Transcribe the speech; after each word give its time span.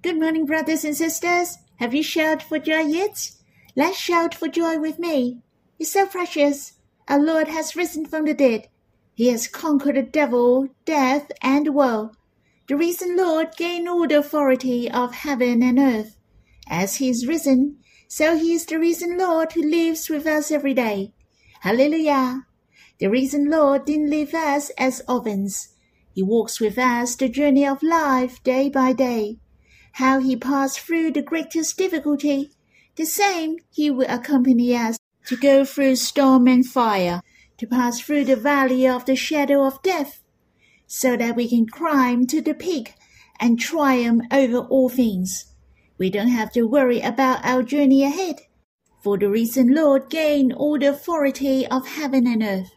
Good 0.00 0.20
morning, 0.20 0.46
brothers 0.46 0.84
and 0.84 0.96
sisters. 0.96 1.58
Have 1.80 1.92
you 1.92 2.04
shouted 2.04 2.46
for 2.46 2.60
joy 2.60 2.82
yet? 2.82 3.32
Let's 3.74 3.98
shout 3.98 4.32
for 4.32 4.46
joy 4.46 4.78
with 4.78 4.96
me. 5.00 5.42
He's 5.76 5.90
so 5.90 6.06
precious. 6.06 6.74
Our 7.08 7.18
Lord 7.18 7.48
has 7.48 7.74
risen 7.74 8.06
from 8.06 8.24
the 8.24 8.32
dead. 8.32 8.68
He 9.12 9.26
has 9.26 9.48
conquered 9.48 9.96
the 9.96 10.04
devil, 10.04 10.68
death, 10.84 11.32
and 11.42 11.66
the 11.66 11.72
world. 11.72 12.16
The 12.68 12.76
risen 12.76 13.16
Lord 13.16 13.56
gained 13.56 13.88
all 13.88 14.06
the 14.06 14.20
authority 14.20 14.88
of 14.88 15.14
heaven 15.14 15.64
and 15.64 15.80
earth. 15.80 16.16
As 16.68 16.96
he 16.96 17.08
is 17.08 17.26
risen, 17.26 17.78
so 18.06 18.36
he 18.36 18.52
is 18.54 18.66
the 18.66 18.78
risen 18.78 19.18
Lord 19.18 19.50
who 19.50 19.62
lives 19.62 20.08
with 20.08 20.28
us 20.28 20.52
every 20.52 20.74
day. 20.74 21.12
Hallelujah! 21.62 22.46
The 23.00 23.08
risen 23.08 23.50
Lord 23.50 23.84
didn't 23.84 24.10
leave 24.10 24.32
us 24.32 24.70
as 24.78 25.02
orphans. 25.08 25.74
He 26.14 26.22
walks 26.22 26.60
with 26.60 26.78
us 26.78 27.16
the 27.16 27.28
journey 27.28 27.66
of 27.66 27.82
life 27.82 28.40
day 28.44 28.68
by 28.68 28.92
day 28.92 29.40
how 29.98 30.20
he 30.20 30.36
passed 30.36 30.78
through 30.78 31.10
the 31.10 31.22
greatest 31.22 31.76
difficulty, 31.76 32.52
the 32.94 33.04
same 33.04 33.56
he 33.68 33.90
will 33.90 34.06
accompany 34.08 34.76
us 34.76 34.96
to 35.26 35.36
go 35.36 35.64
through 35.64 35.96
storm 35.96 36.46
and 36.46 36.64
fire, 36.64 37.20
to 37.56 37.66
pass 37.66 37.98
through 37.98 38.24
the 38.24 38.36
valley 38.36 38.86
of 38.86 39.04
the 39.06 39.16
shadow 39.16 39.64
of 39.64 39.82
death, 39.82 40.22
so 40.86 41.16
that 41.16 41.34
we 41.34 41.48
can 41.48 41.66
climb 41.66 42.24
to 42.24 42.40
the 42.40 42.54
peak 42.54 42.94
and 43.40 43.58
triumph 43.58 44.22
over 44.30 44.58
all 44.58 44.88
things. 44.88 45.52
We 45.98 46.10
don't 46.10 46.28
have 46.28 46.52
to 46.52 46.62
worry 46.62 47.00
about 47.00 47.44
our 47.44 47.64
journey 47.64 48.04
ahead, 48.04 48.42
for 49.02 49.18
the 49.18 49.28
risen 49.28 49.74
Lord 49.74 50.08
gained 50.10 50.52
all 50.52 50.78
the 50.78 50.90
authority 50.90 51.66
of 51.66 51.88
heaven 51.88 52.24
and 52.28 52.44
earth. 52.44 52.70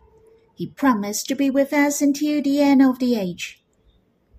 He 0.56 0.72
promised 0.72 1.28
to 1.28 1.36
be 1.36 1.52
with 1.52 1.72
us 1.72 2.02
until 2.02 2.42
the 2.42 2.62
end 2.62 2.82
of 2.82 2.98
the 2.98 3.16
age. 3.16 3.64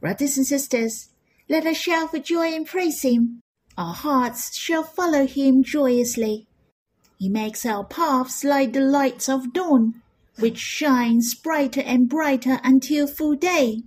Brothers 0.01 0.37
and 0.37 0.45
sisters, 0.45 1.12
let 1.52 1.66
us 1.66 1.77
shout 1.77 2.11
for 2.11 2.19
joy 2.19 2.47
and 2.47 2.66
praise 2.66 3.02
him. 3.02 3.42
Our 3.77 3.92
hearts 3.92 4.56
shall 4.56 4.83
follow 4.83 5.27
him 5.27 5.62
joyously. 5.62 6.47
He 7.19 7.28
makes 7.28 7.67
our 7.67 7.84
paths 7.84 8.42
like 8.42 8.72
the 8.72 8.81
lights 8.81 9.28
of 9.28 9.53
dawn, 9.53 10.00
which 10.39 10.56
shines 10.56 11.34
brighter 11.34 11.83
and 11.83 12.08
brighter 12.08 12.58
until 12.64 13.06
full 13.06 13.34
day. 13.34 13.83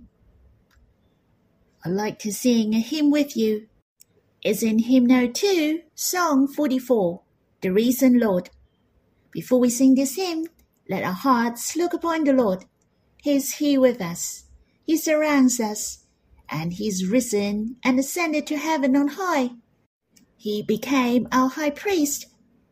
I'd 1.84 1.90
like 1.90 2.20
to 2.20 2.32
sing 2.32 2.72
a 2.72 2.78
hymn 2.78 3.10
with 3.10 3.36
you. 3.36 3.66
It's 4.42 4.62
in 4.62 4.78
hymn 4.78 5.06
no 5.06 5.26
2, 5.26 5.80
song 5.96 6.46
44, 6.46 7.20
The 7.62 7.72
Risen 7.72 8.20
Lord. 8.20 8.48
Before 9.32 9.58
we 9.58 9.70
sing 9.70 9.96
this 9.96 10.14
hymn, 10.14 10.46
let 10.88 11.02
our 11.02 11.10
hearts 11.12 11.74
look 11.74 11.92
upon 11.92 12.22
the 12.22 12.32
Lord. 12.32 12.64
He 13.22 13.34
is 13.34 13.54
here 13.54 13.80
with 13.80 14.00
us. 14.00 14.44
He 14.84 14.96
surrounds 14.96 15.58
us 15.58 16.05
and 16.48 16.74
he 16.74 16.88
is 16.88 17.06
risen 17.06 17.76
and 17.82 17.98
ascended 17.98 18.46
to 18.46 18.56
heaven 18.56 18.96
on 18.96 19.08
high. 19.08 19.50
He 20.36 20.62
became 20.62 21.28
our 21.32 21.48
high 21.48 21.70
priest. 21.70 22.26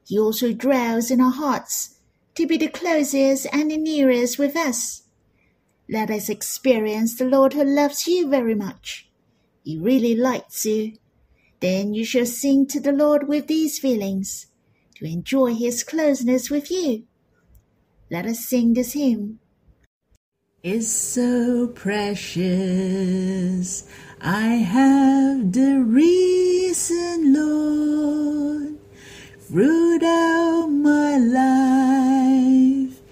He 0.06 0.19
also 0.19 0.53
dwells 0.53 1.11
in 1.11 1.20
our 1.20 1.33
hearts 1.33 1.98
to 2.34 2.47
be 2.47 2.56
the 2.56 2.69
closest 2.69 3.47
and 3.53 3.70
the 3.70 3.77
nearest 3.77 4.39
with 4.39 4.56
us. 4.56 5.03
Let 5.89 6.11
us 6.11 6.28
experience 6.28 7.16
the 7.16 7.25
Lord 7.25 7.53
who 7.53 7.64
loves 7.64 8.06
you 8.06 8.28
very 8.28 8.55
much. 8.55 9.08
He 9.62 9.78
really 9.78 10.14
likes 10.14 10.64
you. 10.64 10.92
Then 11.61 11.94
you 11.94 12.05
shall 12.05 12.27
sing 12.27 12.66
to 12.69 12.81
the 12.81 12.92
Lord 12.92 13.28
with 13.28 13.47
these 13.47 13.78
feelings 13.78 14.47
to 14.97 15.06
enjoy 15.06 15.55
his 15.55 15.83
closeness 15.83 16.50
with 16.50 16.70
you. 16.70 17.05
Let 18.11 18.27
us 18.27 18.47
sing 18.47 18.75
this 18.75 18.92
hymn 18.92 19.41
is 20.65 20.91
so 20.91 21.69
precious. 21.69 23.84
I 24.19 24.65
have 24.65 25.53
the 25.53 25.84
risen, 25.87 27.34
Lord, 27.34 28.79
throughout 29.41 30.69
my 30.69 31.19
life. 31.19 33.03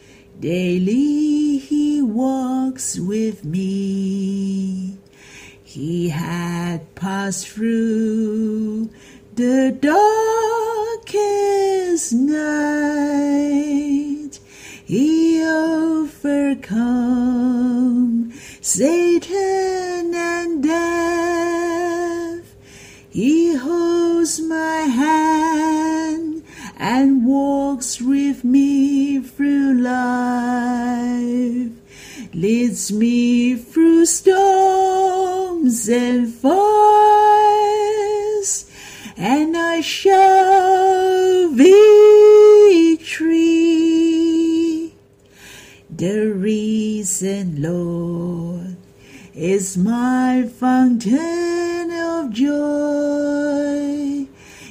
Daily 0.41 1.59
He 1.59 2.01
walks 2.01 2.99
with 2.99 3.45
me. 3.45 4.97
He 5.63 6.09
had 6.09 6.95
passed 6.95 7.49
through 7.49 8.89
the 9.35 9.77
darkest 9.79 10.15
night. 12.15 13.11
He 14.87 15.45
overcome 15.45 17.22
Satan 18.65 20.15
and 20.15 20.63
death. 20.63 22.45
He 23.11 23.57
holds 23.57 24.41
my 24.41 24.83
hand 24.83 26.45
and 26.79 27.27
walks 27.27 28.01
with 28.01 28.45
me 28.45 29.19
through 29.19 29.81
life, 29.81 31.73
leads 32.35 32.93
me 32.93 33.57
through 33.57 34.07
storms 34.07 35.89
and 35.89 36.33
fires, 36.33 36.61
and 39.17 39.57
I 39.57 39.81
shall 39.81 41.49
victory. 41.49 41.73
The 45.91 46.31
risen, 46.33 47.61
Lord 47.61 47.82
is 49.43 49.77
my 49.77 50.49
fountain 50.61 51.91
of 51.91 52.31
joy. 52.31 54.25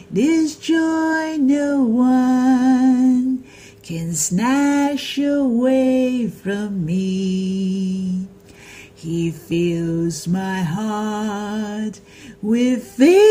This 0.09 0.55
joy 0.55 1.35
no 1.37 1.83
one 1.83 3.43
can 3.83 4.13
snatch 4.13 5.17
away 5.17 6.29
from 6.29 6.85
me. 6.85 8.27
He 8.95 9.29
fills 9.31 10.25
my 10.29 10.61
heart 10.61 11.99
with 12.41 12.81
faith 12.81 13.30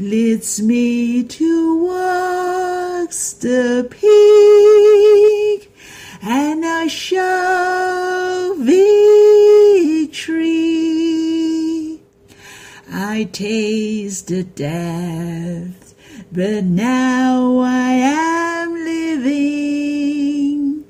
leads 0.00 0.62
me 0.62 1.24
towards 1.24 3.34
the 3.34 3.86
peak, 3.90 5.70
and 6.22 6.64
I 6.64 6.86
shall 6.86 8.54
victory. 8.54 8.78
I 12.90 13.28
tasted 13.32 14.54
death, 14.54 15.94
but 16.30 16.64
now 16.64 17.58
I 17.58 17.90
am 17.90 18.74
living. 18.74 20.84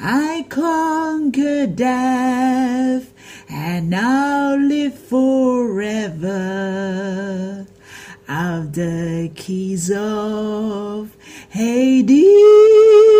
I 0.00 0.46
conquered 0.48 1.76
death, 1.76 3.12
and 3.50 3.90
now 3.90 4.56
live 4.56 4.98
forever. 4.98 6.32
Of 8.36 8.72
the 8.72 9.30
keys 9.36 9.92
of 9.94 11.16
Hades 11.50 13.13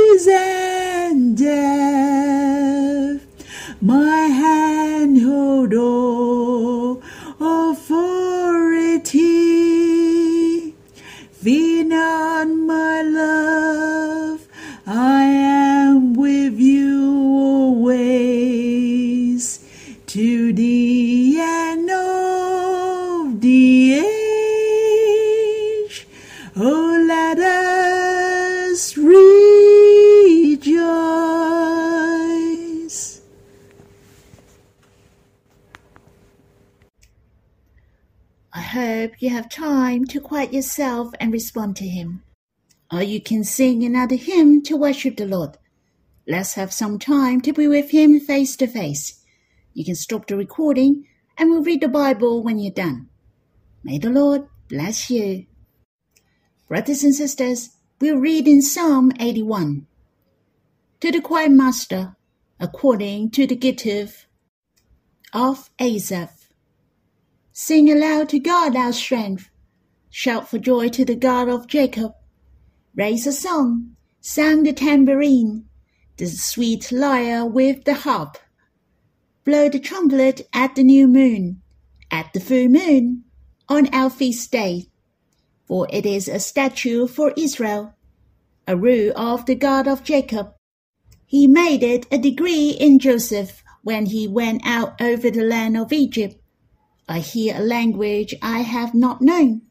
I 38.56 38.60
hope 38.60 39.14
you 39.18 39.30
have 39.30 39.48
time 39.48 40.04
to 40.04 40.20
quiet 40.20 40.52
yourself 40.52 41.12
and 41.18 41.32
respond 41.32 41.74
to 41.76 41.88
Him. 41.88 42.22
Or 42.92 43.02
you 43.02 43.20
can 43.20 43.42
sing 43.42 43.82
another 43.82 44.14
hymn 44.14 44.62
to 44.62 44.76
worship 44.76 45.16
the 45.16 45.26
Lord. 45.26 45.58
let's 46.28 46.54
have 46.54 46.72
some 46.72 47.00
time 47.00 47.40
to 47.40 47.52
be 47.52 47.66
with 47.66 47.90
Him 47.90 48.20
face 48.20 48.54
to 48.56 48.68
face. 48.68 49.20
You 49.72 49.84
can 49.84 49.96
stop 49.96 50.28
the 50.28 50.36
recording 50.36 51.04
and 51.36 51.50
we'll 51.50 51.64
read 51.64 51.80
the 51.80 51.88
Bible 51.88 52.44
when 52.44 52.60
you're 52.60 52.72
done. 52.72 53.08
May 53.82 53.98
the 53.98 54.10
Lord 54.10 54.46
bless 54.68 55.10
you. 55.10 55.46
Brothers 56.68 57.02
and 57.02 57.14
sisters, 57.14 57.70
we'll 58.00 58.18
read 58.18 58.46
in 58.46 58.62
Psalm 58.62 59.10
81. 59.18 59.88
To 61.00 61.10
the 61.10 61.20
choir 61.20 61.50
master, 61.50 62.14
according 62.60 63.32
to 63.32 63.48
the 63.48 63.56
Gittith 63.56 64.26
of 65.32 65.70
Asaph. 65.80 66.43
Sing 67.56 67.88
aloud 67.88 68.30
to 68.30 68.40
God 68.40 68.74
our 68.74 68.92
strength. 68.92 69.48
Shout 70.10 70.48
for 70.48 70.58
joy 70.58 70.88
to 70.88 71.04
the 71.04 71.14
God 71.14 71.48
of 71.48 71.68
Jacob. 71.68 72.12
Raise 72.96 73.28
a 73.28 73.32
song, 73.32 73.94
sound 74.20 74.66
the 74.66 74.72
tambourine, 74.72 75.66
the 76.16 76.26
sweet 76.26 76.90
lyre 76.90 77.46
with 77.46 77.84
the 77.84 77.94
harp. 77.94 78.38
Blow 79.44 79.68
the 79.68 79.78
trumpet 79.78 80.48
at 80.52 80.74
the 80.74 80.82
new 80.82 81.06
moon, 81.06 81.62
at 82.10 82.32
the 82.32 82.40
full 82.40 82.66
moon, 82.66 83.22
on 83.68 83.86
our 83.94 84.10
feast 84.10 84.50
day. 84.50 84.88
For 85.64 85.86
it 85.92 86.04
is 86.04 86.26
a 86.26 86.40
statute 86.40 87.06
for 87.06 87.32
Israel, 87.36 87.94
a 88.66 88.76
rule 88.76 89.12
of 89.14 89.46
the 89.46 89.54
God 89.54 89.86
of 89.86 90.02
Jacob. 90.02 90.54
He 91.24 91.46
made 91.46 91.84
it 91.84 92.06
a 92.10 92.18
decree 92.18 92.70
in 92.70 92.98
Joseph 92.98 93.62
when 93.84 94.06
he 94.06 94.26
went 94.26 94.66
out 94.66 95.00
over 95.00 95.30
the 95.30 95.44
land 95.44 95.76
of 95.76 95.92
Egypt 95.92 96.40
I 97.08 97.18
hear 97.18 97.56
a 97.56 97.60
language 97.60 98.34
I 98.40 98.60
have 98.60 98.94
not 98.94 99.20
known. 99.20 99.62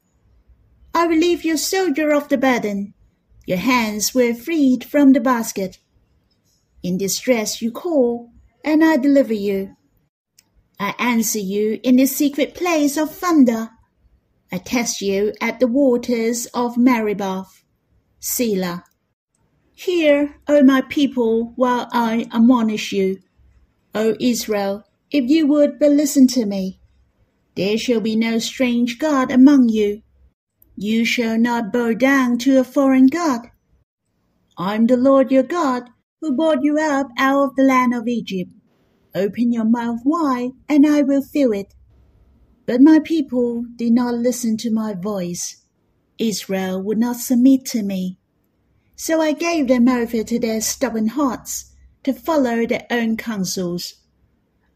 I 0.93 1.07
relieve 1.07 1.43
your 1.43 1.57
soldier 1.57 2.13
of 2.13 2.29
the 2.29 2.37
burden. 2.37 2.93
Your 3.45 3.57
hands 3.57 4.13
were 4.13 4.33
freed 4.33 4.83
from 4.83 5.13
the 5.13 5.19
basket. 5.19 5.79
In 6.83 6.97
distress 6.97 7.61
you 7.61 7.71
call, 7.71 8.31
and 8.63 8.83
I 8.83 8.97
deliver 8.97 9.33
you. 9.33 9.75
I 10.79 10.93
answer 10.99 11.39
you 11.39 11.79
in 11.83 11.95
the 11.95 12.05
secret 12.05 12.53
place 12.53 12.97
of 12.97 13.15
thunder. 13.15 13.71
I 14.51 14.59
test 14.59 15.01
you 15.01 15.33
at 15.41 15.59
the 15.59 15.67
waters 15.67 16.45
of 16.53 16.77
Meribah. 16.77 17.45
Selah. 18.19 18.83
Hear, 19.73 20.35
O 20.47 20.61
my 20.61 20.81
people, 20.81 21.53
while 21.55 21.89
I 21.91 22.27
admonish 22.31 22.93
you. 22.93 23.19
O 23.95 24.15
Israel, 24.19 24.83
if 25.09 25.29
you 25.29 25.47
would 25.47 25.79
but 25.79 25.91
listen 25.91 26.27
to 26.27 26.45
me. 26.45 26.79
There 27.55 27.77
shall 27.77 28.01
be 28.01 28.15
no 28.15 28.39
strange 28.39 28.97
God 28.97 29.31
among 29.31 29.69
you. 29.69 30.01
You 30.75 31.05
shall 31.05 31.37
not 31.37 31.71
bow 31.71 31.93
down 31.93 32.39
to 32.39 32.59
a 32.59 32.63
foreign 32.63 33.07
God. 33.07 33.51
I 34.57 34.75
am 34.75 34.87
the 34.87 34.97
Lord 34.97 35.31
your 35.31 35.43
God, 35.43 35.89
who 36.21 36.35
brought 36.35 36.63
you 36.63 36.79
up 36.79 37.07
out 37.17 37.43
of 37.43 37.55
the 37.55 37.63
land 37.63 37.93
of 37.93 38.07
Egypt. 38.07 38.51
Open 39.13 39.51
your 39.51 39.65
mouth 39.65 39.99
wide, 40.03 40.51
and 40.67 40.87
I 40.87 41.01
will 41.03 41.21
fill 41.21 41.51
it. 41.51 41.73
But 42.65 42.81
my 42.81 42.99
people 42.99 43.65
did 43.75 43.93
not 43.93 44.15
listen 44.15 44.57
to 44.57 44.71
my 44.71 44.93
voice. 44.93 45.63
Israel 46.17 46.81
would 46.81 46.97
not 46.97 47.17
submit 47.17 47.65
to 47.65 47.83
me. 47.83 48.17
So 48.95 49.21
I 49.21 49.33
gave 49.33 49.67
them 49.67 49.87
over 49.87 50.23
to 50.23 50.39
their 50.39 50.61
stubborn 50.61 51.07
hearts, 51.09 51.71
to 52.03 52.13
follow 52.13 52.65
their 52.65 52.85
own 52.89 53.17
counsels. 53.17 53.95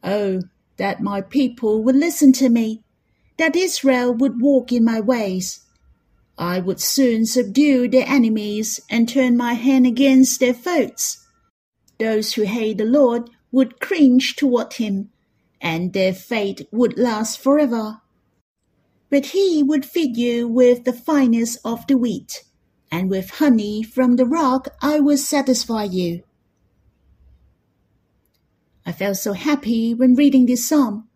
Oh, 0.04 0.42
that 0.78 1.02
my 1.02 1.22
people 1.22 1.84
would 1.84 1.96
listen 1.96 2.32
to 2.34 2.50
me, 2.50 2.82
that 3.38 3.56
Israel 3.56 4.14
would 4.14 4.42
walk 4.42 4.72
in 4.72 4.84
my 4.84 5.00
ways. 5.00 5.66
I 6.38 6.60
would 6.60 6.80
soon 6.80 7.26
subdue 7.26 7.88
their 7.88 8.08
enemies 8.08 8.80
and 8.90 9.10
turn 9.10 9.36
my 9.36 9.54
hand 9.54 9.88
against 9.88 10.40
their 10.40 10.54
foes. 10.54 11.26
Those 12.00 12.34
who 12.34 12.44
hate 12.44 12.78
the 12.78 12.86
Lord 12.86 13.30
would 13.52 13.80
cringe 13.80 14.36
toward 14.36 14.74
him, 14.74 15.10
and 15.60 15.94
their 15.94 16.14
fate 16.14 16.68
would 16.72 16.98
last 16.98 17.40
forever. 17.40 18.02
But 19.10 19.28
he 19.28 19.64
would 19.64 19.86
feed 19.86 20.16
you 20.16 20.48
with 20.48 20.84
the 20.84 20.94
finest 20.94 21.58
of 21.66 21.88
the 21.88 21.98
wheat, 21.98 22.44
and 22.92 23.10
with 23.10 23.32
honey 23.32 23.82
from 23.82 24.16
the 24.16 24.26
rock 24.26 24.68
I 24.82 25.00
will 25.00 25.18
satisfy 25.18 25.86
you. 25.86 26.24
I 28.88 28.94
felt 28.94 29.18
so 29.18 29.34
happy 29.34 29.94
when 29.94 30.16
reading 30.16 30.46
this 30.46 30.66
psalm, 30.66 31.10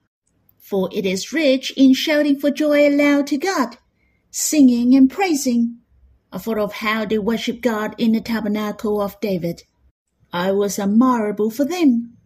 for 0.60 0.90
it 0.92 1.06
is 1.06 1.32
rich 1.32 1.72
in 1.78 1.94
shouting 1.94 2.38
for 2.38 2.52
joy 2.52 2.86
aloud 2.86 3.28
to 3.28 3.38
God, 3.38 3.78
singing 4.30 4.94
and 4.94 5.10
praising. 5.10 5.78
I 6.34 6.38
thought 6.38 6.58
of 6.58 6.74
how 6.74 7.06
they 7.06 7.18
worship 7.18 7.62
God 7.62 7.96
in 7.98 8.12
the 8.12 8.20
tabernacle 8.20 9.02
of 9.02 9.18
David. 9.22 9.64
I 10.34 10.52
was 10.52 10.80
admirable 10.80 11.50
for 11.50 11.64
them. 11.64 12.18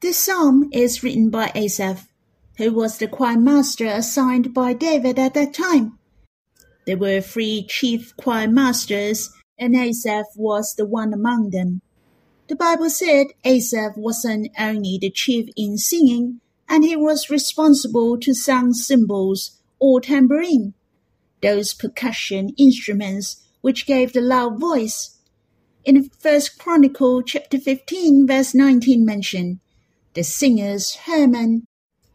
This 0.00 0.18
psalm 0.18 0.68
is 0.72 1.00
written 1.00 1.30
by 1.30 1.52
Asaph, 1.54 2.08
who 2.56 2.72
was 2.72 2.98
the 2.98 3.06
choir 3.06 3.38
master 3.38 3.86
assigned 3.86 4.52
by 4.52 4.72
David 4.72 5.16
at 5.16 5.34
that 5.34 5.54
time. 5.54 5.96
There 6.88 6.98
were 6.98 7.20
three 7.20 7.64
chief 7.68 8.16
choir 8.16 8.48
masters, 8.48 9.30
and 9.60 9.76
Asaph 9.76 10.26
was 10.34 10.74
the 10.74 10.86
one 10.86 11.12
among 11.12 11.50
them. 11.50 11.82
The 12.48 12.54
Bible 12.54 12.90
said 12.90 13.28
Asaph 13.44 13.96
wasn't 13.96 14.52
only 14.56 14.98
the 15.00 15.10
chief 15.10 15.48
in 15.56 15.78
singing, 15.78 16.40
and 16.68 16.84
he 16.84 16.94
was 16.94 17.28
responsible 17.28 18.16
to 18.20 18.34
sound 18.34 18.76
cymbals 18.76 19.58
or 19.80 20.00
tambourine, 20.00 20.74
those 21.42 21.74
percussion 21.74 22.54
instruments 22.56 23.42
which 23.62 23.84
gave 23.84 24.12
the 24.12 24.20
loud 24.20 24.60
voice. 24.60 25.18
In 25.84 26.08
First 26.20 26.56
Chronicle 26.56 27.22
chapter 27.22 27.58
15 27.58 28.28
verse 28.28 28.54
19 28.54 29.04
mentioned, 29.04 29.58
the 30.14 30.22
singers 30.22 30.98
Heman, 31.04 31.66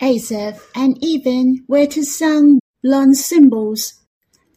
Asaph, 0.02 0.60
and 0.74 0.98
Ethan 1.04 1.66
were 1.68 1.88
to 1.88 2.04
sound 2.04 2.62
long 2.84 3.14
cymbals. 3.14 3.96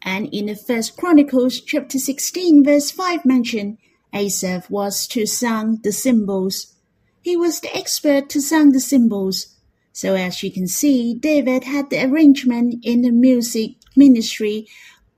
And 0.03 0.33
in 0.33 0.47
the 0.47 0.55
First 0.55 0.97
Chronicles 0.97 1.61
chapter 1.61 1.99
16 1.99 2.63
verse 2.65 2.93
5 2.93 3.25
mentioned, 3.25 3.79
Asaph 4.15 4.71
was 4.71 5.07
to 5.09 5.27
sing 5.27 5.81
the 5.83 5.93
cymbals. 5.93 6.75
He 7.21 7.37
was 7.37 7.61
the 7.61 7.77
expert 7.77 8.29
to 8.31 8.41
sing 8.41 8.73
the 8.73 8.81
cymbals. 8.81 9.57
So 9.93 10.15
as 10.15 10.43
you 10.43 10.53
can 10.53 10.69
see, 10.69 11.15
David 11.15 11.65
had 11.65 11.91
the 11.91 12.05
arrangement 12.05 12.85
in 12.85 13.03
the 13.03 13.11
music 13.11 13.73
ministry, 13.97 14.67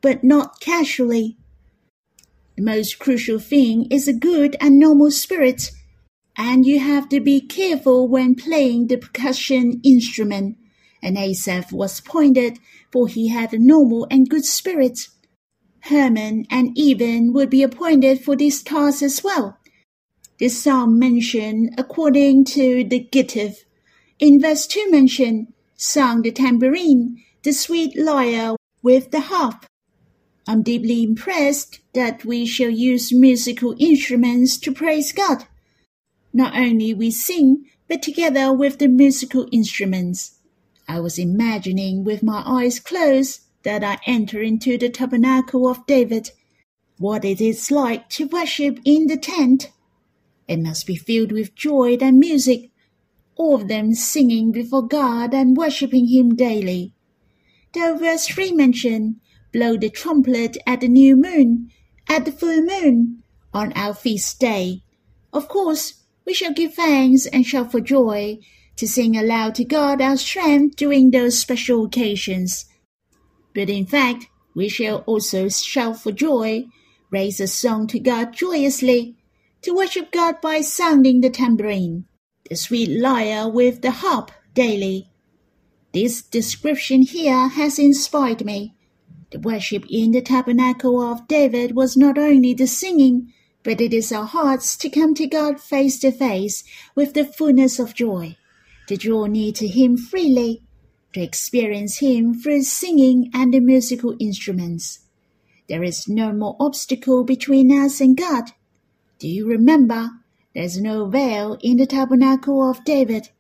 but 0.01 0.25
not 0.25 0.61
casually. 0.61 1.37
The 2.57 2.63
most 2.63 2.99
crucial 2.99 3.39
thing 3.39 3.87
is 3.91 4.09
a 4.09 4.15
good 4.15 4.57
and 4.61 4.79
normal 4.79 5.11
spirit, 5.11 5.73
and 6.37 6.65
you 6.65 6.79
have 6.79 7.09
to 7.11 7.21
be 7.21 7.41
careful 7.41 8.09
when 8.09 8.35
playing 8.35 8.87
the 8.87 8.97
percussion 8.97 9.81
instrument. 9.85 10.57
And 11.03 11.19
Asaph 11.19 11.71
was 11.73 12.01
pointed, 12.01 12.59
for 12.91 13.09
he 13.09 13.29
had 13.29 13.53
a 13.53 13.59
normal 13.59 14.07
and 14.11 14.29
good 14.29 14.45
spirit. 14.45 15.09
Heman 15.89 16.47
and 16.51 16.77
Ethan 16.77 17.33
would 17.33 17.51
be 17.51 17.63
appointed 17.63 18.23
for 18.23 18.37
this 18.37 18.63
task 18.63 19.03
as 19.03 19.23
well. 19.23 19.59
This 20.39 20.63
psalm 20.63 20.99
mentioned 20.99 21.75
according 21.79 22.45
to 22.57 22.85
the 22.85 23.01
Gittith. 23.01 23.65
In 24.19 24.41
verse 24.41 24.67
2 24.67 24.91
mentioned, 24.91 25.53
sung 25.77 26.23
the 26.23 26.33
tambourine, 26.33 27.23
the 27.43 27.53
sweet 27.53 27.97
lyre 27.97 28.57
with 28.83 29.11
the 29.11 29.21
harp. 29.21 29.67
I'm 30.47 30.63
deeply 30.63 31.03
impressed 31.03 31.81
that 31.95 32.25
we 32.25 32.47
shall 32.47 32.71
use 32.71 33.13
musical 33.13 33.75
instruments 33.79 34.57
to 34.59 34.73
praise 34.73 35.13
God. 35.13 35.45
Not 36.33 36.57
only 36.57 36.95
we 36.95 37.11
sing, 37.11 37.65
but 37.89 38.03
together 38.03 38.53
with 38.53 38.79
the 38.79 38.89
musical 38.89 39.49
instruments. 39.53 40.39
I 40.89 41.01
was 41.01 41.19
imagining 41.19 42.05
with 42.05 42.23
my 42.23 42.43
eyes 42.45 42.79
closed 42.79 43.41
that 43.67 43.83
I 43.83 43.99
enter 44.07 44.41
into 44.41 44.79
the 44.79 44.89
tabernacle 44.89 45.69
of 45.69 45.85
David, 45.89 46.31
what 46.99 47.25
it 47.25 47.41
is 47.41 47.69
like 47.69 48.09
to 48.11 48.29
worship 48.29 48.79
in 48.85 49.09
the 49.09 49.17
tent. 49.17 49.73
It 50.47 50.61
must 50.61 50.87
be 50.87 50.95
filled 50.95 51.33
with 51.33 51.57
joy 51.57 51.97
and 52.01 52.21
music, 52.21 52.71
all 53.35 53.57
of 53.57 53.67
them 53.67 53.93
singing 53.93 54.53
before 54.53 54.87
God 54.87 55.35
and 55.35 55.57
worshipping 55.57 56.07
Him 56.07 56.37
daily. 56.37 56.95
Though 57.75 57.97
verse 57.99 58.29
3 58.29 58.53
mention, 58.53 59.21
blow 59.53 59.77
the 59.77 59.91
trumpet 59.91 60.57
at 60.65 60.81
the 60.81 60.89
new 60.89 61.17
moon, 61.17 61.73
at 62.09 62.25
the 62.25 62.31
full 62.31 62.63
moon, 62.63 63.25
on 63.53 63.73
our 63.73 63.95
feast 63.95 64.39
day. 64.39 64.85
Of 65.33 65.49
course, 65.49 66.05
we 66.25 66.35
shall 66.35 66.53
give 66.53 66.75
thanks 66.75 67.27
and 67.27 67.45
shout 67.45 67.73
for 67.73 67.81
joy, 67.81 68.39
to 68.77 68.87
sing 68.87 69.17
aloud 69.17 69.57
to 69.57 69.65
God 69.65 70.01
our 70.01 70.17
strength 70.17 70.77
during 70.77 71.11
those 71.11 71.37
special 71.37 71.85
occasions 71.85 72.67
but 73.57 73.71
in 73.71 73.87
fact, 73.87 74.29
we 74.55 74.69
shall 74.69 74.99
also 75.07 75.49
shout 75.49 75.99
for 75.99 76.13
joy, 76.13 76.67
raise 77.11 77.41
a 77.41 77.47
song 77.47 77.87
to 77.87 77.99
God 77.99 78.35
joyously, 78.35 79.17
to 79.63 79.75
worship 79.75 80.13
God 80.13 80.43
by 80.43 80.61
sounding 80.61 81.23
the 81.23 81.31
tambourine, 81.31 82.05
the 82.51 82.55
sweet 82.55 82.91
lyre 83.01 83.49
with 83.49 83.81
the 83.81 83.93
harp 83.93 84.31
daily. 84.53 85.09
This 85.95 86.21
description 86.21 87.01
here 87.01 87.49
has 87.49 87.79
inspired 87.79 88.45
me. 88.45 88.75
The 89.31 89.39
worship 89.39 89.87
in 89.89 90.13
the 90.13 90.21
tabernacle 90.21 91.01
of 91.01 91.27
David 91.27 91.75
was 91.75 91.97
not 91.97 92.19
only 92.19 92.53
the 92.53 92.67
singing, 92.67 93.33
but 93.63 93.81
it 93.81 93.95
is 93.95 94.13
our 94.13 94.27
hearts 94.27 94.77
to 94.77 94.91
come 94.91 95.15
to 95.15 95.27
God 95.27 95.63
face 95.63 95.99
to 96.01 96.13
face 96.13 96.63
with 96.95 97.15
the 97.15 97.25
fullness 97.25 97.79
of 97.79 97.95
joy, 97.95 98.37
to 98.89 98.99
draw 98.99 99.25
near 99.25 99.53
to 99.53 99.67
Him 99.67 99.97
freely, 99.97 100.66
to 101.17 101.23
experience 101.23 102.01
Him 102.01 102.35
through 102.35 102.61
singing 102.61 103.31
and 103.33 103.55
the 103.55 103.61
musical 103.61 104.15
instruments. 104.21 104.99
There 105.67 105.83
is 105.83 106.07
no 106.07 106.31
more 106.31 106.57
obstacle 106.61 107.25
between 107.25 107.73
us 107.73 108.03
and 108.03 108.15
God. 108.15 108.51
Do 109.19 109.27
you 109.27 109.49
remember? 109.49 110.11
There's 110.55 110.79
no 110.79 111.07
veil 111.07 111.57
in 111.63 111.79
the 111.79 111.87
tabernacle 111.87 112.69
of 112.69 112.85
David. 112.85 113.31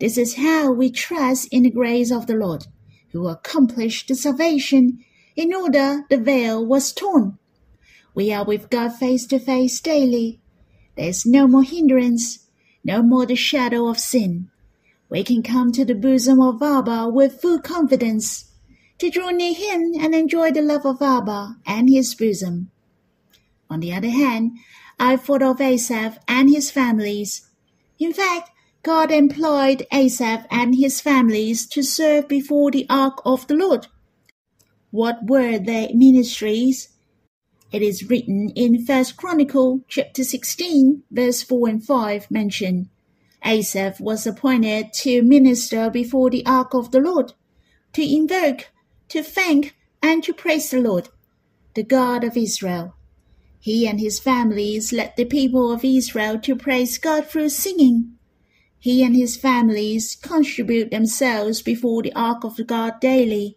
This 0.00 0.18
is 0.18 0.34
how 0.34 0.72
we 0.72 0.90
trust 0.90 1.46
in 1.52 1.62
the 1.62 1.70
grace 1.70 2.10
of 2.10 2.26
the 2.26 2.34
Lord, 2.34 2.66
who 3.12 3.28
accomplished 3.28 4.08
the 4.08 4.16
salvation 4.16 4.98
in 5.36 5.54
order 5.54 6.04
the 6.10 6.18
veil 6.18 6.66
was 6.66 6.92
torn. 6.92 7.38
We 8.12 8.32
are 8.32 8.44
with 8.44 8.70
God 8.70 8.88
face 8.88 9.24
to 9.28 9.38
face 9.38 9.80
daily. 9.80 10.40
There 10.96 11.10
is 11.10 11.24
no 11.24 11.46
more 11.46 11.62
hindrance, 11.62 12.48
no 12.82 13.04
more 13.04 13.24
the 13.24 13.36
shadow 13.36 13.86
of 13.86 14.00
sin. 14.00 14.50
We 15.14 15.22
can 15.22 15.44
come 15.44 15.70
to 15.70 15.84
the 15.84 15.94
bosom 15.94 16.40
of 16.40 16.60
Abba 16.60 17.08
with 17.08 17.40
full 17.40 17.60
confidence, 17.60 18.50
to 18.98 19.10
draw 19.10 19.30
near 19.30 19.54
Him 19.54 19.92
and 20.00 20.12
enjoy 20.12 20.50
the 20.50 20.60
love 20.60 20.84
of 20.84 21.00
Abba 21.00 21.58
and 21.64 21.88
His 21.88 22.16
bosom. 22.16 22.72
On 23.70 23.78
the 23.78 23.94
other 23.94 24.10
hand, 24.10 24.58
I 24.98 25.16
thought 25.16 25.40
of 25.40 25.60
Asaph 25.60 26.18
and 26.26 26.50
his 26.50 26.72
families. 26.72 27.48
In 28.00 28.12
fact, 28.12 28.50
God 28.82 29.12
employed 29.12 29.86
Asaph 29.92 30.48
and 30.50 30.74
his 30.74 31.00
families 31.00 31.68
to 31.68 31.84
serve 31.84 32.26
before 32.26 32.72
the 32.72 32.84
ark 32.90 33.22
of 33.24 33.46
the 33.46 33.54
Lord. 33.54 33.86
What 34.90 35.28
were 35.28 35.60
their 35.60 35.90
ministries? 35.94 36.88
It 37.70 37.82
is 37.82 38.10
written 38.10 38.50
in 38.56 38.84
First 38.84 39.16
Chronicle 39.16 39.84
chapter 39.86 40.24
16, 40.24 41.04
verse 41.12 41.44
4 41.44 41.68
and 41.68 41.84
5 41.86 42.32
mentioned. 42.32 42.88
Asaph 43.44 44.00
was 44.00 44.26
appointed 44.26 44.92
to 44.94 45.22
minister 45.22 45.90
before 45.90 46.30
the 46.30 46.44
ark 46.46 46.74
of 46.74 46.90
the 46.90 47.00
Lord, 47.00 47.34
to 47.92 48.02
invoke, 48.02 48.70
to 49.08 49.22
thank, 49.22 49.76
and 50.02 50.22
to 50.24 50.32
praise 50.32 50.70
the 50.70 50.80
Lord, 50.80 51.08
the 51.74 51.82
God 51.82 52.24
of 52.24 52.36
Israel. 52.36 52.94
He 53.60 53.86
and 53.86 54.00
his 54.00 54.18
families 54.18 54.92
led 54.92 55.14
the 55.16 55.24
people 55.24 55.72
of 55.72 55.84
Israel 55.84 56.38
to 56.40 56.56
praise 56.56 56.98
God 56.98 57.26
through 57.26 57.48
singing. 57.50 58.16
He 58.78 59.02
and 59.02 59.16
his 59.16 59.36
families 59.36 60.16
contribute 60.16 60.90
themselves 60.90 61.62
before 61.62 62.02
the 62.02 62.12
ark 62.14 62.44
of 62.44 62.56
the 62.56 62.64
God 62.64 63.00
daily. 63.00 63.56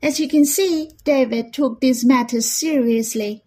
As 0.00 0.20
you 0.20 0.28
can 0.28 0.44
see, 0.44 0.90
David 1.02 1.52
took 1.52 1.80
this 1.80 2.04
matter 2.04 2.40
seriously. 2.40 3.42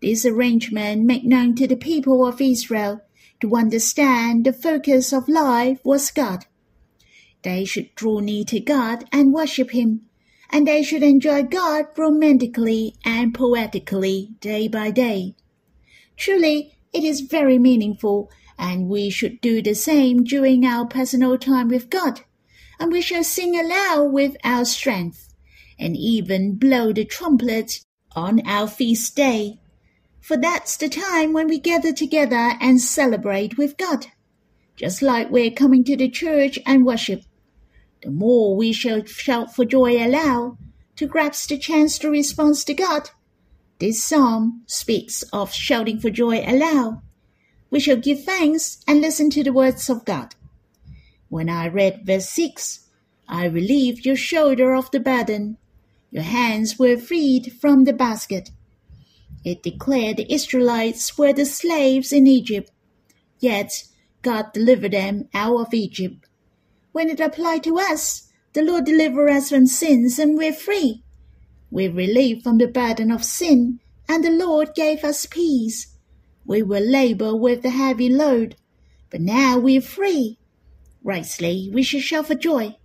This 0.00 0.24
arrangement 0.24 1.04
made 1.04 1.24
known 1.24 1.54
to 1.56 1.66
the 1.66 1.76
people 1.76 2.26
of 2.26 2.40
Israel 2.40 3.02
to 3.40 3.54
understand 3.54 4.44
the 4.44 4.52
focus 4.52 5.12
of 5.12 5.28
life 5.28 5.78
was 5.84 6.10
God. 6.10 6.46
They 7.42 7.64
should 7.64 7.94
draw 7.94 8.20
near 8.20 8.44
to 8.44 8.60
God 8.60 9.04
and 9.12 9.32
worship 9.32 9.70
Him, 9.70 10.02
and 10.50 10.66
they 10.66 10.82
should 10.82 11.02
enjoy 11.02 11.42
God 11.42 11.86
romantically 11.96 12.94
and 13.04 13.34
poetically 13.34 14.30
day 14.40 14.68
by 14.68 14.90
day. 14.90 15.34
Truly, 16.16 16.76
it 16.92 17.04
is 17.04 17.20
very 17.20 17.58
meaningful, 17.58 18.30
and 18.58 18.88
we 18.88 19.10
should 19.10 19.40
do 19.40 19.60
the 19.60 19.74
same 19.74 20.24
during 20.24 20.64
our 20.64 20.86
personal 20.86 21.36
time 21.36 21.68
with 21.68 21.90
God, 21.90 22.22
and 22.80 22.90
we 22.90 23.00
shall 23.00 23.24
sing 23.24 23.58
aloud 23.58 24.12
with 24.12 24.36
our 24.42 24.64
strength 24.64 25.34
and 25.78 25.96
even 25.96 26.56
blow 26.56 26.92
the 26.92 27.04
trumpet 27.04 27.84
on 28.12 28.40
our 28.46 28.66
feast 28.66 29.14
day. 29.14 29.60
For 30.26 30.36
that's 30.36 30.76
the 30.76 30.88
time 30.88 31.32
when 31.32 31.46
we 31.46 31.60
gather 31.60 31.92
together 31.92 32.54
and 32.60 32.80
celebrate 32.80 33.56
with 33.56 33.76
God, 33.76 34.06
just 34.74 35.00
like 35.00 35.30
we're 35.30 35.52
coming 35.52 35.84
to 35.84 35.96
the 35.96 36.08
church 36.08 36.58
and 36.66 36.84
worship. 36.84 37.22
The 38.02 38.10
more 38.10 38.56
we 38.56 38.72
shall 38.72 39.04
shout 39.04 39.54
for 39.54 39.64
joy 39.64 40.04
aloud, 40.04 40.58
to 40.96 41.06
grasp 41.06 41.50
the 41.50 41.58
chance 41.58 41.96
to 42.00 42.10
respond 42.10 42.56
to 42.56 42.74
God. 42.74 43.10
This 43.78 44.02
psalm 44.02 44.64
speaks 44.66 45.22
of 45.32 45.52
shouting 45.52 46.00
for 46.00 46.10
joy 46.10 46.42
aloud. 46.44 47.02
We 47.70 47.78
shall 47.78 47.94
give 47.94 48.24
thanks 48.24 48.82
and 48.88 49.00
listen 49.00 49.30
to 49.30 49.44
the 49.44 49.52
words 49.52 49.88
of 49.88 50.04
God. 50.04 50.34
When 51.28 51.48
I 51.48 51.68
read 51.68 52.00
verse 52.04 52.28
6, 52.30 52.80
I 53.28 53.44
relieved 53.44 54.04
your 54.04 54.16
shoulder 54.16 54.74
of 54.74 54.90
the 54.90 54.98
burden 54.98 55.58
your 56.10 56.22
hands 56.22 56.78
were 56.78 56.96
freed 56.96 57.52
from 57.60 57.84
the 57.84 57.92
basket. 57.92 58.50
It 59.46 59.62
declared 59.62 60.16
the 60.16 60.34
Israelites 60.34 61.16
were 61.16 61.32
the 61.32 61.46
slaves 61.46 62.12
in 62.12 62.26
Egypt, 62.26 62.72
yet 63.38 63.84
God 64.20 64.52
delivered 64.52 64.90
them 64.90 65.28
out 65.32 65.60
of 65.60 65.72
Egypt. 65.72 66.26
When 66.90 67.08
it 67.08 67.20
applied 67.20 67.62
to 67.62 67.78
us, 67.78 68.28
the 68.54 68.62
Lord 68.62 68.86
delivered 68.86 69.30
us 69.30 69.50
from 69.50 69.68
sins 69.68 70.18
and 70.18 70.36
we're 70.36 70.52
free. 70.52 71.04
We're 71.70 71.92
relieved 71.92 72.42
from 72.42 72.58
the 72.58 72.66
burden 72.66 73.12
of 73.12 73.22
sin, 73.22 73.78
and 74.08 74.24
the 74.24 74.32
Lord 74.32 74.74
gave 74.74 75.04
us 75.04 75.26
peace. 75.26 75.94
We 76.44 76.64
were 76.64 76.80
labor 76.80 77.36
with 77.36 77.62
the 77.62 77.70
heavy 77.70 78.08
load, 78.08 78.56
but 79.10 79.20
now 79.20 79.60
we're 79.60 79.80
free. 79.80 80.38
Rightly, 81.04 81.70
we 81.72 81.84
should 81.84 82.02
shout 82.02 82.26
for 82.26 82.34
joy. 82.34 82.78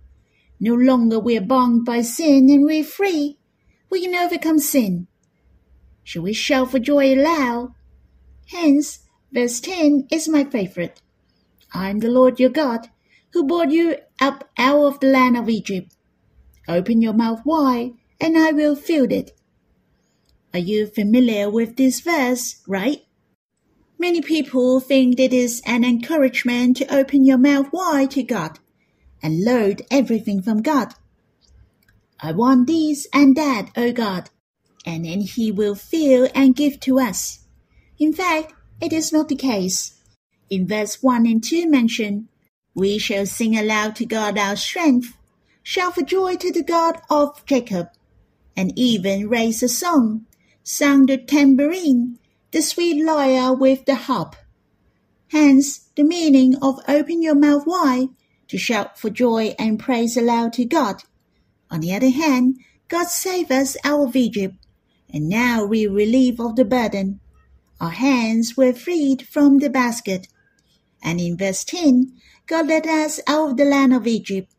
No 0.60 0.74
longer 0.74 1.18
we 1.18 1.36
are 1.36 1.40
bound 1.40 1.84
by 1.84 2.02
sin 2.02 2.48
and 2.48 2.64
we're 2.64 2.84
free. 2.84 3.40
We 3.90 4.02
can 4.02 4.14
overcome 4.14 4.60
sin. 4.60 5.08
Shall 6.04 6.22
we 6.22 6.32
shout 6.32 6.70
for 6.70 6.78
joy 6.78 7.14
aloud? 7.14 7.74
Hence, 8.48 9.00
verse 9.32 9.60
10 9.60 10.08
is 10.10 10.28
my 10.28 10.44
favorite. 10.44 11.00
I 11.74 11.90
am 11.90 12.00
the 12.00 12.10
Lord 12.10 12.38
your 12.38 12.50
God, 12.50 12.88
who 13.32 13.46
brought 13.46 13.70
you 13.70 13.96
up 14.20 14.50
out 14.58 14.84
of 14.84 15.00
the 15.00 15.06
land 15.06 15.36
of 15.36 15.48
Egypt. 15.48 15.94
Open 16.68 17.00
your 17.00 17.14
mouth 17.14 17.40
wide, 17.44 17.92
and 18.20 18.36
I 18.36 18.52
will 18.52 18.76
fill 18.76 19.10
it. 19.10 19.32
Are 20.52 20.58
you 20.58 20.86
familiar 20.86 21.48
with 21.50 21.76
this 21.76 22.00
verse, 22.00 22.60
right? 22.68 23.00
Many 23.98 24.20
people 24.20 24.80
think 24.80 25.18
it 25.18 25.32
is 25.32 25.62
an 25.64 25.84
encouragement 25.84 26.76
to 26.78 26.94
open 26.94 27.24
your 27.24 27.38
mouth 27.38 27.72
wide 27.72 28.10
to 28.12 28.22
God 28.22 28.58
and 29.22 29.44
load 29.44 29.82
everything 29.90 30.42
from 30.42 30.60
God. 30.60 30.94
I 32.20 32.32
want 32.32 32.66
this 32.66 33.06
and 33.12 33.36
that, 33.36 33.70
O 33.76 33.92
God, 33.92 34.30
and 34.84 35.04
then 35.04 35.20
He 35.20 35.50
will 35.52 35.74
fill 35.74 36.28
and 36.34 36.56
give 36.56 36.80
to 36.80 36.98
us. 36.98 37.40
In 37.98 38.12
fact, 38.12 38.52
it 38.80 38.92
is 38.92 39.12
not 39.12 39.28
the 39.28 39.36
case. 39.36 39.94
In 40.50 40.66
verse 40.66 41.02
1 41.02 41.26
and 41.26 41.42
2 41.42 41.68
mention, 41.68 42.28
We 42.74 42.98
shall 42.98 43.26
sing 43.26 43.56
aloud 43.56 43.96
to 43.96 44.06
God 44.06 44.36
our 44.36 44.56
strength, 44.56 45.16
shout 45.62 45.94
for 45.94 46.02
joy 46.02 46.36
to 46.36 46.52
the 46.52 46.64
God 46.64 47.00
of 47.08 47.44
Jacob, 47.46 47.88
and 48.56 48.76
even 48.76 49.28
raise 49.28 49.62
a 49.62 49.68
song, 49.68 50.26
sound 50.62 51.08
the 51.08 51.18
tambourine, 51.18 52.18
the 52.50 52.60
sweet 52.60 53.04
lyre 53.04 53.54
with 53.54 53.84
the 53.86 53.94
harp. 53.94 54.36
Hence, 55.28 55.88
the 55.96 56.04
meaning 56.04 56.56
of 56.60 56.80
open 56.86 57.22
your 57.22 57.34
mouth 57.34 57.66
wide 57.66 58.08
to 58.48 58.58
shout 58.58 58.98
for 58.98 59.08
joy 59.08 59.54
and 59.58 59.80
praise 59.80 60.16
aloud 60.16 60.52
to 60.52 60.64
God. 60.66 61.02
On 61.70 61.80
the 61.80 61.94
other 61.94 62.10
hand, 62.10 62.58
God 62.88 63.06
save 63.06 63.50
us 63.50 63.76
out 63.82 64.08
of 64.08 64.16
Egypt, 64.16 64.56
and 65.12 65.28
now 65.28 65.64
we 65.64 65.86
relieve 65.86 66.40
of 66.40 66.56
the 66.56 66.64
burden. 66.64 67.20
Our 67.80 67.90
hands 67.90 68.56
were 68.56 68.72
freed 68.72 69.26
from 69.28 69.58
the 69.58 69.70
basket. 69.70 70.28
And 71.02 71.20
in 71.20 71.36
verse 71.36 71.64
10, 71.64 72.12
God 72.46 72.68
led 72.68 72.86
us 72.86 73.20
out 73.26 73.50
of 73.50 73.56
the 73.56 73.64
land 73.64 73.92
of 73.92 74.06
Egypt. 74.06 74.52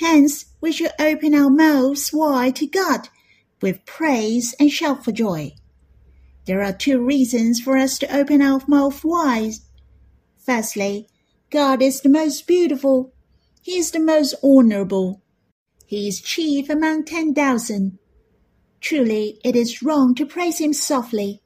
Hence, 0.00 0.46
we 0.60 0.72
should 0.72 0.92
open 0.98 1.34
our 1.34 1.50
mouths 1.50 2.12
wide 2.12 2.56
to 2.56 2.66
God 2.66 3.08
with 3.62 3.86
praise 3.86 4.54
and 4.60 4.70
shout 4.70 5.04
for 5.04 5.12
joy. 5.12 5.52
There 6.46 6.62
are 6.62 6.72
two 6.72 7.04
reasons 7.04 7.60
for 7.60 7.76
us 7.76 7.98
to 7.98 8.16
open 8.16 8.42
our 8.42 8.60
mouth 8.68 9.04
wide. 9.04 9.54
Firstly, 10.38 11.08
God 11.50 11.82
is 11.82 12.00
the 12.00 12.08
most 12.08 12.46
beautiful 12.46 13.12
he 13.66 13.78
is 13.78 13.90
the 13.90 13.98
most 13.98 14.36
honorable. 14.44 15.22
He 15.86 16.06
is 16.06 16.20
chief 16.20 16.70
among 16.70 17.04
ten 17.04 17.34
thousand. 17.34 17.98
Truly, 18.80 19.40
it 19.44 19.56
is 19.56 19.82
wrong 19.82 20.14
to 20.14 20.26
praise 20.26 20.58
him 20.58 20.72
softly. 20.72 21.42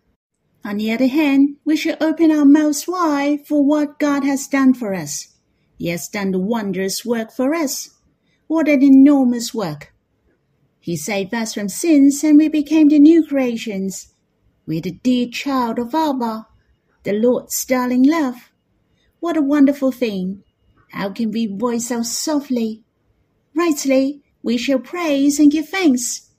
On 0.64 0.76
the 0.76 0.92
other 0.92 1.06
hand, 1.06 1.56
we 1.64 1.76
should 1.76 2.02
open 2.02 2.30
our 2.30 2.44
mouths 2.44 2.86
wide 2.86 3.46
for 3.46 3.64
what 3.64 3.98
God 3.98 4.24
has 4.24 4.46
done 4.46 4.74
for 4.74 4.94
us. 4.94 5.28
He 5.78 5.88
has 5.88 6.08
done 6.08 6.32
the 6.32 6.38
wondrous 6.38 7.04
work 7.04 7.32
for 7.32 7.54
us. 7.54 7.90
What 8.46 8.68
an 8.68 8.82
enormous 8.82 9.54
work! 9.54 9.94
He 10.80 10.96
saved 10.96 11.32
us 11.32 11.54
from 11.54 11.68
sins 11.68 12.22
and 12.24 12.36
we 12.36 12.48
became 12.48 12.88
the 12.88 12.98
new 12.98 13.26
creations. 13.26 14.12
We're 14.66 14.80
the 14.80 14.92
dear 15.02 15.28
child 15.28 15.78
of 15.78 15.94
Abba, 15.94 16.46
the 17.04 17.12
Lord's 17.12 17.64
darling 17.64 18.02
love. 18.02 18.50
What 19.20 19.36
a 19.36 19.42
wonderful 19.42 19.92
thing! 19.92 20.42
How 20.90 21.10
can 21.10 21.30
we 21.30 21.46
voice 21.46 21.88
so 21.88 22.02
softly? 22.02 22.82
Rightly, 23.54 24.22
we 24.42 24.56
shall 24.56 24.78
praise 24.78 25.38
and 25.38 25.50
give 25.50 25.68
thanks. 25.68 26.29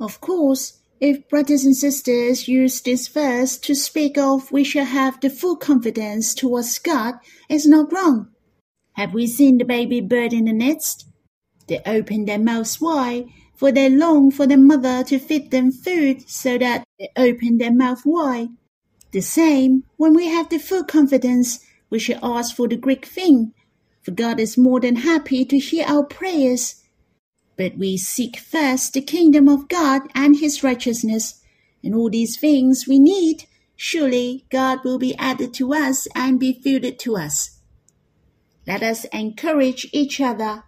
Of 0.00 0.20
course, 0.20 0.78
If 1.00 1.28
brothers 1.28 1.64
and 1.64 1.76
sisters 1.76 2.48
use 2.48 2.80
this 2.80 3.06
verse 3.06 3.56
to 3.58 3.74
speak 3.74 4.18
of 4.18 4.50
we 4.50 4.64
shall 4.64 4.84
have 4.84 5.20
the 5.20 5.30
full 5.30 5.54
confidence 5.54 6.34
towards 6.34 6.76
God, 6.80 7.14
it's 7.48 7.66
not 7.66 7.92
wrong. 7.92 8.30
Have 8.94 9.14
we 9.14 9.28
seen 9.28 9.58
the 9.58 9.64
baby 9.64 10.00
bird 10.00 10.32
in 10.32 10.46
the 10.46 10.52
nest? 10.52 11.06
They 11.68 11.80
open 11.86 12.24
their 12.24 12.38
mouths 12.38 12.80
wide, 12.80 13.26
for 13.54 13.70
they 13.70 13.88
long 13.88 14.32
for 14.32 14.44
their 14.44 14.58
mother 14.58 15.04
to 15.04 15.20
feed 15.20 15.52
them 15.52 15.70
food, 15.70 16.28
so 16.28 16.58
that 16.58 16.82
they 16.98 17.10
open 17.16 17.58
their 17.58 17.72
mouth 17.72 18.02
wide. 18.04 18.48
The 19.12 19.20
same, 19.20 19.84
when 19.98 20.14
we 20.14 20.26
have 20.26 20.48
the 20.48 20.58
full 20.58 20.82
confidence, 20.82 21.60
we 21.90 22.00
should 22.00 22.18
ask 22.24 22.56
for 22.56 22.66
the 22.66 22.76
great 22.76 23.06
thing, 23.06 23.54
for 24.02 24.10
God 24.10 24.40
is 24.40 24.58
more 24.58 24.80
than 24.80 24.96
happy 24.96 25.44
to 25.44 25.58
hear 25.58 25.84
our 25.86 26.02
prayers. 26.04 26.82
But 27.58 27.76
we 27.76 27.96
seek 27.96 28.38
first 28.38 28.92
the 28.92 29.02
kingdom 29.02 29.48
of 29.48 29.68
God 29.68 30.02
and 30.14 30.38
his 30.38 30.62
righteousness, 30.62 31.42
and 31.82 31.92
all 31.92 32.08
these 32.08 32.38
things 32.38 32.86
we 32.86 33.00
need, 33.00 33.46
surely 33.74 34.46
God 34.48 34.78
will 34.84 34.98
be 34.98 35.16
added 35.16 35.52
to 35.54 35.74
us 35.74 36.06
and 36.14 36.38
be 36.38 36.52
filled 36.52 36.98
to 37.00 37.16
us. 37.16 37.58
Let 38.64 38.84
us 38.84 39.06
encourage 39.06 39.88
each 39.92 40.20
other. 40.20 40.62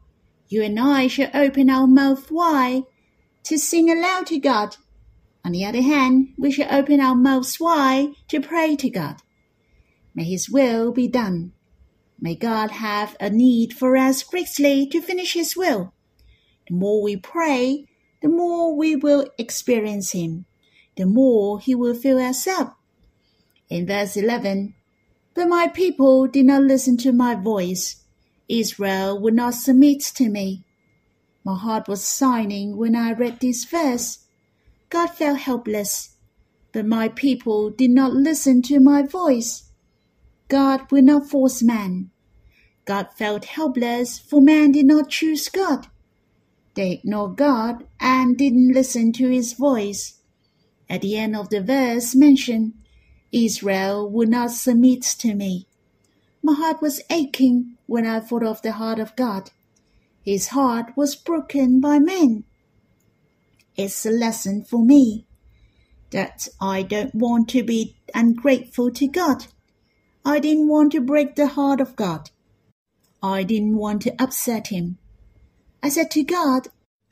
You 0.49 0.64
and 0.64 0.80
I 0.80 1.06
shall 1.06 1.30
open 1.32 1.70
our 1.70 1.87
mouth 1.87 2.28
wide 2.28 2.82
to 3.44 3.56
sing 3.56 3.88
aloud 3.88 4.26
to 4.26 4.40
God. 4.40 4.76
On 5.44 5.52
the 5.52 5.64
other 5.64 5.82
hand, 5.82 6.35
we 6.37 6.50
shall 6.50 6.75
open 6.75 6.99
our 6.99 7.14
mouths 7.14 7.61
wide 7.61 8.14
to 8.28 8.40
pray 8.40 8.75
to 8.75 8.90
God. 8.90 9.23
May 10.12 10.25
His 10.25 10.50
will 10.50 10.90
be 10.90 11.06
done. 11.06 11.52
May 12.20 12.35
God 12.35 12.73
have 12.73 13.16
a 13.20 13.30
need 13.30 13.75
for 13.75 13.97
us 13.97 14.25
greatly 14.25 14.88
to 14.88 15.00
finish 15.00 15.35
His 15.35 15.56
will. 15.56 15.94
The 16.70 16.76
more 16.76 17.02
we 17.02 17.16
pray, 17.16 17.88
the 18.22 18.28
more 18.28 18.76
we 18.76 18.94
will 18.94 19.26
experience 19.36 20.12
Him, 20.12 20.44
the 20.96 21.04
more 21.04 21.58
He 21.58 21.74
will 21.74 21.96
fill 21.96 22.20
us 22.20 22.46
up. 22.46 22.78
In 23.68 23.88
verse 23.88 24.16
11, 24.16 24.76
But 25.34 25.48
my 25.48 25.66
people 25.66 26.28
did 26.28 26.46
not 26.46 26.62
listen 26.62 26.96
to 26.98 27.10
my 27.10 27.34
voice. 27.34 28.04
Israel 28.48 29.18
would 29.20 29.34
not 29.34 29.54
submit 29.54 30.00
to 30.14 30.28
me. 30.28 30.62
My 31.44 31.58
heart 31.58 31.88
was 31.88 32.04
sighing 32.04 32.76
when 32.76 32.94
I 32.94 33.14
read 33.14 33.40
this 33.40 33.64
verse. 33.64 34.18
God 34.90 35.08
felt 35.08 35.40
helpless, 35.40 36.14
but 36.70 36.86
my 36.86 37.08
people 37.08 37.70
did 37.70 37.90
not 37.90 38.12
listen 38.12 38.62
to 38.62 38.78
my 38.78 39.02
voice. 39.02 39.64
God 40.46 40.92
will 40.92 41.02
not 41.02 41.28
force 41.28 41.64
man. 41.64 42.10
God 42.84 43.08
felt 43.16 43.46
helpless, 43.46 44.20
for 44.20 44.40
man 44.40 44.70
did 44.70 44.86
not 44.86 45.10
choose 45.10 45.48
God. 45.48 45.88
They 46.80 46.92
ignored 46.92 47.37
God 47.37 47.87
and 48.00 48.38
didn't 48.38 48.72
listen 48.72 49.12
to 49.12 49.28
his 49.28 49.52
voice. 49.52 50.18
At 50.88 51.02
the 51.02 51.14
end 51.14 51.37
of 51.37 51.50
the 51.50 51.60
verse 51.60 52.14
mentioned, 52.14 52.72
Israel 53.30 54.08
would 54.08 54.30
not 54.30 54.52
submit 54.52 55.02
to 55.18 55.34
me. 55.34 55.66
My 56.42 56.54
heart 56.54 56.80
was 56.80 57.02
aching 57.10 57.76
when 57.84 58.06
I 58.06 58.20
thought 58.20 58.42
of 58.42 58.62
the 58.62 58.72
heart 58.72 58.99
of 58.99 59.14
God. 59.14 59.50
His 60.25 60.49
heart 60.56 60.96
was 60.96 61.14
broken 61.14 61.80
by 61.80 61.99
men. 61.99 62.44
It's 63.76 64.06
a 64.06 64.10
lesson 64.10 64.64
for 64.64 64.82
me 64.82 65.26
that 66.12 66.49
I 66.62 66.82
don't 66.82 67.14
want 67.14 67.50
to 67.50 67.62
be 67.62 67.99
ungrateful 68.14 68.90
to 68.92 69.06
God. 69.06 69.49
I 70.25 70.38
didn't 70.38 70.68
want 70.68 70.92
to 70.92 71.02
break 71.02 71.34
the 71.37 71.49
heart 71.49 71.82
of 71.82 71.94
God. 71.94 72.30
I 73.22 73.42
didn't 73.42 73.76
want 73.76 74.00
to 74.04 74.14
upset 74.18 74.68
him. 74.68 74.96
I 75.82 75.88
said 75.88 76.10
to 76.12 76.22
God, 76.22 76.68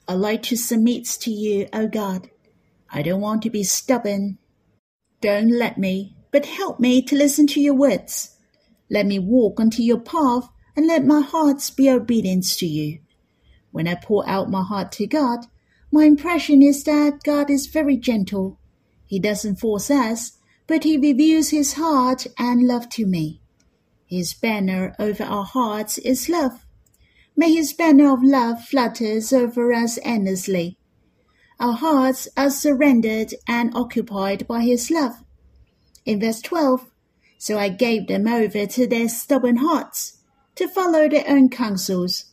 I 0.06 0.12
like 0.12 0.42
to 0.44 0.56
submit 0.56 1.06
to 1.22 1.30
you, 1.30 1.68
O 1.72 1.88
God. 1.88 2.30
I 2.90 3.02
don't 3.02 3.20
want 3.20 3.42
to 3.42 3.50
be 3.50 3.62
stubborn. 3.62 4.38
Don't 5.20 5.50
let 5.50 5.78
me, 5.78 6.16
but 6.30 6.44
help 6.44 6.78
me 6.78 7.00
to 7.02 7.16
listen 7.16 7.46
to 7.48 7.60
your 7.60 7.74
words. 7.74 8.36
Let 8.90 9.06
me 9.06 9.18
walk 9.18 9.58
unto 9.58 9.82
your 9.82 10.00
path 10.00 10.48
and 10.76 10.86
let 10.86 11.06
my 11.06 11.20
heart 11.20 11.70
be 11.76 11.88
obedient 11.88 12.44
to 12.58 12.66
you. 12.66 13.00
When 13.70 13.88
I 13.88 13.94
pour 13.94 14.28
out 14.28 14.50
my 14.50 14.62
heart 14.62 14.92
to 14.92 15.06
God, 15.06 15.46
my 15.90 16.04
impression 16.04 16.62
is 16.62 16.84
that 16.84 17.22
God 17.24 17.50
is 17.50 17.66
very 17.66 17.96
gentle. 17.96 18.58
He 19.06 19.18
doesn't 19.18 19.56
force 19.56 19.90
us, 19.90 20.32
but 20.66 20.84
He 20.84 20.98
reveals 20.98 21.50
His 21.50 21.74
heart 21.74 22.26
and 22.38 22.66
love 22.66 22.90
to 22.90 23.06
me. 23.06 23.40
His 24.06 24.34
banner 24.34 24.94
over 24.98 25.24
our 25.24 25.44
hearts 25.44 25.96
is 25.98 26.28
love. 26.28 26.66
May 27.38 27.54
his 27.54 27.72
banner 27.72 28.12
of 28.12 28.24
love 28.24 28.64
flutters 28.64 29.32
over 29.32 29.72
us 29.72 29.96
endlessly. 30.02 30.76
Our 31.60 31.74
hearts 31.74 32.26
are 32.36 32.50
surrendered 32.50 33.32
and 33.46 33.72
occupied 33.76 34.48
by 34.48 34.62
his 34.62 34.90
love. 34.90 35.22
In 36.04 36.18
verse 36.18 36.42
12, 36.42 36.90
so 37.38 37.56
I 37.56 37.68
gave 37.68 38.08
them 38.08 38.26
over 38.26 38.66
to 38.66 38.88
their 38.88 39.08
stubborn 39.08 39.58
hearts, 39.58 40.18
to 40.56 40.66
follow 40.66 41.08
their 41.08 41.22
own 41.28 41.48
counsels. 41.48 42.24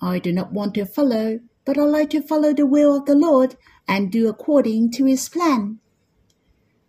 I 0.00 0.20
do 0.20 0.32
not 0.32 0.52
want 0.52 0.74
to 0.74 0.86
follow, 0.86 1.40
but 1.64 1.76
I 1.76 1.82
like 1.82 2.10
to 2.10 2.22
follow 2.22 2.54
the 2.54 2.66
will 2.66 2.98
of 2.98 3.06
the 3.06 3.16
Lord 3.16 3.56
and 3.88 4.12
do 4.12 4.28
according 4.28 4.92
to 4.92 5.06
his 5.06 5.28
plan. 5.28 5.80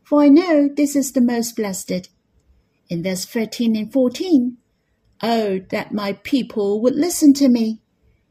For 0.04 0.22
I 0.22 0.28
know 0.28 0.70
this 0.72 0.96
is 0.96 1.14
the 1.14 1.22
most 1.22 1.56
blessed. 1.56 2.10
In 2.88 3.02
verse 3.02 3.26
13 3.26 3.76
and 3.76 3.92
14, 3.92 4.58
Oh, 5.22 5.60
that 5.70 5.94
my 5.94 6.14
people 6.14 6.82
would 6.82 6.96
listen 6.96 7.34
to 7.36 7.48
me, 7.48 7.82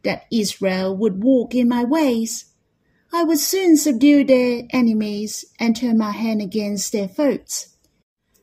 that 0.05 0.27
Israel 0.31 0.96
would 0.96 1.22
walk 1.22 1.55
in 1.55 1.68
my 1.68 1.83
ways. 1.83 2.53
I 3.12 3.25
would 3.25 3.38
soon 3.38 3.77
subdue 3.77 4.25
their 4.25 4.62
enemies 4.70 5.44
and 5.59 5.75
turn 5.75 5.99
my 5.99 6.12
hand 6.12 6.40
against 6.40 6.92
their 6.92 7.09
foes. 7.09 7.77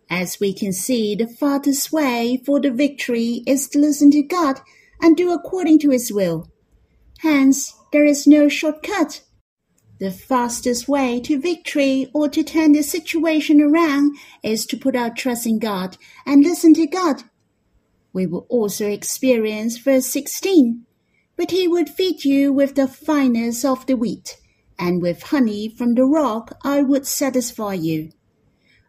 As 0.10 0.40
we 0.40 0.54
can 0.54 0.74
see, 0.74 1.16
the 1.16 1.28
farthest 1.28 1.92
way 1.92 2.42
for 2.46 2.60
the 2.60 2.72
victory 2.72 3.44
is 3.48 3.68
to 3.70 3.80
listen 3.80 4.12
to 4.12 4.22
God 4.22 4.60
and 5.02 5.16
do 5.16 5.32
according 5.32 5.80
to 5.80 5.90
His 5.90 6.12
will. 6.12 6.52
Hence, 7.20 7.74
there 7.92 8.06
is 8.06 8.28
no 8.28 8.50
shortcut. 8.50 9.22
The 10.00 10.12
fastest 10.12 10.90
way 10.90 11.22
to 11.22 11.40
victory 11.40 12.12
or 12.14 12.28
to 12.30 12.44
turn 12.44 12.74
the 12.74 12.84
situation 12.84 13.62
around 13.62 14.18
is 14.44 14.66
to 14.66 14.78
put 14.78 14.96
our 14.96 15.10
trust 15.10 15.46
in 15.46 15.60
God 15.60 15.98
and 16.26 16.44
listen 16.44 16.74
to 16.74 16.86
God 16.86 17.24
we 18.14 18.28
will 18.28 18.46
also 18.48 18.88
experience 18.88 19.78
verse 19.78 20.08
16. 20.08 20.86
But 21.36 21.52
he 21.52 21.68
would 21.68 21.90
feed 21.90 22.24
you 22.24 22.54
with 22.54 22.76
the 22.76 22.88
finest 22.88 23.66
of 23.66 23.88
the 23.88 23.98
wheat, 23.98 24.38
and 24.78 25.02
with 25.02 25.24
honey 25.24 25.68
from 25.68 25.96
the 25.96 26.06
rock 26.06 26.58
I 26.64 26.84
would 26.84 27.08
satisfy 27.08 27.74
you. 27.74 28.12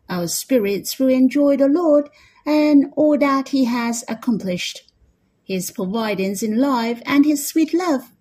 Our 0.09 0.29
spirits 0.29 0.99
will 0.99 1.09
enjoy 1.09 1.57
the 1.57 1.69
Lord 1.69 2.11
and 2.45 2.93
all 2.97 3.17
that 3.19 3.49
he 3.49 3.65
has 3.65 4.05
accomplished, 4.07 4.93
his 5.43 5.71
providence 5.71 6.43
in 6.43 6.59
life 6.59 7.01
and 7.07 7.25
his 7.25 7.47
sweet 7.47 7.73
love. 7.73 8.13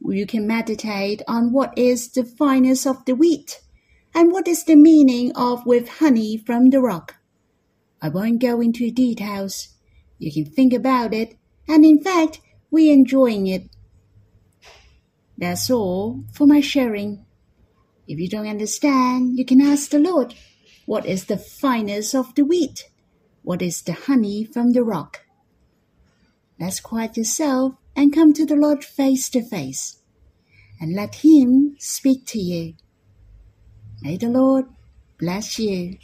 You 0.00 0.26
can 0.26 0.46
meditate 0.46 1.22
on 1.26 1.52
what 1.52 1.76
is 1.76 2.08
the 2.08 2.24
finest 2.24 2.86
of 2.86 3.04
the 3.04 3.16
wheat 3.16 3.60
and 4.14 4.30
what 4.30 4.46
is 4.46 4.64
the 4.64 4.76
meaning 4.76 5.32
of 5.34 5.66
with 5.66 5.88
honey 5.98 6.36
from 6.36 6.70
the 6.70 6.80
rock. 6.80 7.16
I 8.00 8.08
won't 8.08 8.40
go 8.40 8.60
into 8.60 8.92
details. 8.92 9.70
You 10.18 10.32
can 10.32 10.52
think 10.52 10.72
about 10.72 11.14
it, 11.14 11.36
and 11.68 11.84
in 11.84 12.02
fact, 12.02 12.40
we're 12.70 12.92
enjoying 12.92 13.46
it. 13.46 13.70
That's 15.36 15.70
all 15.70 16.24
for 16.32 16.46
my 16.46 16.60
sharing. 16.60 17.24
If 18.06 18.18
you 18.18 18.28
don't 18.28 18.48
understand, 18.48 19.38
you 19.38 19.44
can 19.44 19.60
ask 19.60 19.90
the 19.90 19.98
Lord, 19.98 20.34
What 20.86 21.06
is 21.06 21.26
the 21.26 21.36
finest 21.36 22.14
of 22.14 22.34
the 22.34 22.44
wheat? 22.44 22.88
What 23.42 23.62
is 23.62 23.82
the 23.82 23.92
honey 23.92 24.44
from 24.44 24.72
the 24.72 24.82
rock? 24.82 25.20
Let's 26.58 26.80
quiet 26.80 27.16
yourself 27.16 27.74
and 27.94 28.12
come 28.12 28.32
to 28.32 28.44
the 28.44 28.56
Lord 28.56 28.84
face 28.84 29.28
to 29.30 29.42
face, 29.42 30.02
and 30.80 30.94
let 30.94 31.16
Him 31.16 31.76
speak 31.78 32.26
to 32.26 32.38
you. 32.38 32.74
May 34.02 34.16
the 34.16 34.28
Lord 34.28 34.66
bless 35.18 35.58
you. 35.58 35.98